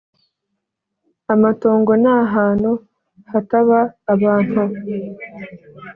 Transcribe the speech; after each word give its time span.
amatongo 1.33 1.91
nahantu 2.03 2.71
htaba 3.31 3.79
abantu. 4.13 4.61